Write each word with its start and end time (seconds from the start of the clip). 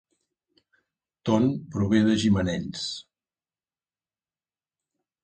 Ton 1.29 1.45
prové 1.75 2.01
de 2.07 2.15
Gimenells 2.23 2.87